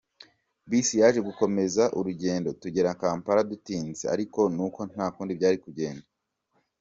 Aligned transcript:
Bus 0.69 0.87
yaje 1.01 1.19
gukomeza 1.27 1.83
urugendo 1.97 2.49
tugera 2.61 2.97
Kampala 3.01 3.41
dutinze, 3.51 4.03
ariko 4.13 4.39
nuko 4.55 4.79
nta 4.91 5.05
kundi 5.15 5.31
byari 5.39 5.57
kugenda. 5.65 6.05